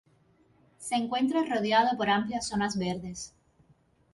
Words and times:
Se 0.79 0.95
encuentra 0.95 1.45
rodeado 1.45 1.95
por 1.95 2.09
amplias 2.09 2.47
zonas 2.47 2.75
verdes. 2.75 3.35